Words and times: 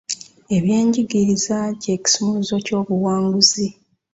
Eby'enjigiriza 0.55 1.57
kye 1.81 1.95
kisumuluzo 2.03 2.55
ky'obuwanguzi. 2.65 3.67